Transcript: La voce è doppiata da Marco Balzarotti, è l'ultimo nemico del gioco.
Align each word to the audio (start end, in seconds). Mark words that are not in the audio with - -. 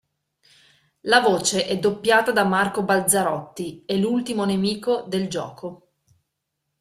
La 1.03 1.19
voce 1.19 1.67
è 1.67 1.77
doppiata 1.77 2.31
da 2.31 2.43
Marco 2.43 2.81
Balzarotti, 2.83 3.83
è 3.85 3.95
l'ultimo 3.97 4.45
nemico 4.45 5.03
del 5.03 5.29
gioco. 5.29 5.91